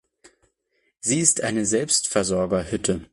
[0.99, 3.05] Sie ist eine Selbstversorgerhütte.